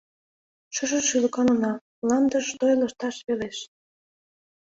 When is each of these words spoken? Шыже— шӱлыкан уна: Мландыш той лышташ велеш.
Шыже— 0.75 0.99
шӱлыкан 1.07 1.47
уна: 1.53 1.73
Мландыш 2.01 2.45
той 2.59 2.73
лышташ 2.79 3.15
велеш. 3.27 3.57